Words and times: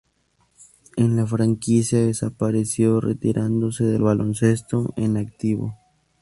En 0.97 1.15
la 1.15 1.27
franquicia 1.27 1.99
desapareció, 2.03 3.01
retirándose 3.01 3.83
del 3.85 4.01
baloncesto 4.01 4.91
en 4.97 5.17
activo. 5.17 5.75